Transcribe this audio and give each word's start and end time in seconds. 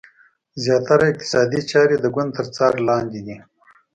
زیاتره 0.63 1.03
اقتصادي 1.11 1.61
چارې 1.71 1.95
د 1.99 2.05
ګوند 2.15 2.31
تر 2.37 2.45
څار 2.55 2.73
لاندې 2.89 3.19
دي. 3.27 3.37